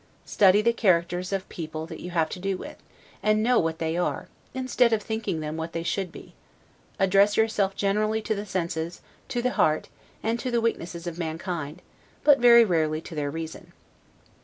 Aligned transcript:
Study 0.25 0.63
the 0.63 0.73
characters 0.73 1.31
of 1.31 1.43
the 1.47 1.53
people 1.53 1.87
you 1.93 2.09
have 2.09 2.27
to 2.29 2.39
do 2.39 2.57
with, 2.57 2.77
and 3.21 3.43
know 3.43 3.59
what 3.59 3.77
they 3.77 3.95
are, 3.95 4.29
instead 4.55 4.93
of 4.93 5.03
thinking 5.03 5.41
them 5.41 5.57
what 5.57 5.73
they 5.73 5.83
should 5.83 6.11
be; 6.11 6.33
address 6.97 7.37
yourself 7.37 7.75
generally 7.75 8.19
to 8.19 8.33
the 8.33 8.47
senses, 8.47 9.01
to 9.29 9.43
the 9.43 9.51
heart, 9.51 9.89
and 10.23 10.39
to 10.39 10.49
the 10.49 10.59
weaknesses 10.59 11.05
of 11.05 11.19
mankind, 11.19 11.83
but 12.23 12.39
very 12.39 12.65
rarely 12.65 12.99
to 12.99 13.13
their 13.13 13.29
reason. 13.29 13.73